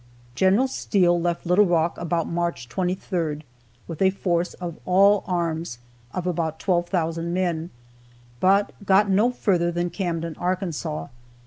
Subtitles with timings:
[0.33, 0.67] Gen.
[0.67, 3.43] Steele left Little Rock about March 23rd,
[3.87, 5.77] with a force, of all arms,
[6.11, 7.69] of about 12,000 men,
[8.39, 11.09] but got no further than Camden, Arkansas.